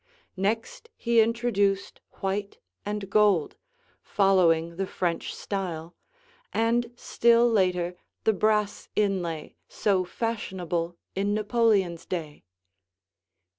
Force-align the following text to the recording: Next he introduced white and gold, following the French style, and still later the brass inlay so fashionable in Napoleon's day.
Next 0.35 0.89
he 0.95 1.21
introduced 1.21 2.01
white 2.21 2.57
and 2.83 3.07
gold, 3.07 3.55
following 4.01 4.77
the 4.77 4.87
French 4.87 5.31
style, 5.35 5.95
and 6.51 6.91
still 6.95 7.47
later 7.47 7.93
the 8.23 8.33
brass 8.33 8.89
inlay 8.95 9.57
so 9.67 10.03
fashionable 10.03 10.97
in 11.13 11.35
Napoleon's 11.35 12.07
day. 12.07 12.45